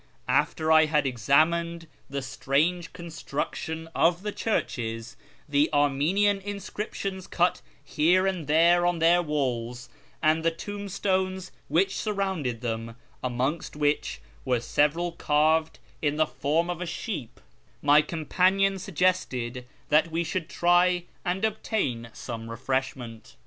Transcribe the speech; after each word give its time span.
After 0.27 0.71
I 0.71 0.85
had 0.85 1.05
examined 1.05 1.85
the 2.09 2.23
strange 2.23 2.91
construction 2.91 3.87
of 3.93 4.23
the 4.23 4.31
churches, 4.31 5.15
the 5.47 5.69
Armenian 5.71 6.39
inscriptions 6.39 7.27
cut 7.27 7.61
here 7.83 8.25
and 8.25 8.47
there 8.47 8.83
on 8.87 8.97
their 8.97 9.21
walls, 9.21 9.89
and 10.19 10.43
the 10.43 10.49
tombstones 10.49 11.51
which 11.67 11.95
surrounded 11.97 12.61
them 12.61 12.95
(amongst 13.23 13.75
which 13.75 14.21
were 14.43 14.59
several 14.59 15.11
carved 15.11 15.77
in 16.01 16.15
the 16.15 16.25
form 16.25 16.71
of 16.71 16.81
a 16.81 16.87
sheep), 16.87 17.39
my 17.83 18.01
companion 18.01 18.79
suggested 18.79 19.67
that 19.89 20.09
we 20.09 20.23
should 20.23 20.49
try 20.49 21.03
and 21.23 21.45
obtain 21.45 22.09
some 22.11 22.49
refreshment. 22.49 23.35